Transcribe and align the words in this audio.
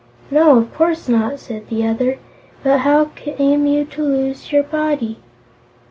"No, 0.31 0.57
of 0.57 0.73
course 0.73 1.07
not," 1.07 1.37
said 1.39 1.69
the 1.69 1.85
other. 1.85 2.17
"But 2.63 2.79
how 2.79 3.11
came 3.13 3.67
you 3.67 3.85
to 3.85 4.01
lose 4.01 4.51
your 4.51 4.63
body?" 4.63 5.19